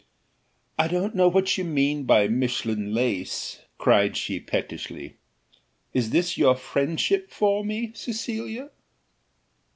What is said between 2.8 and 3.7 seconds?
lace,"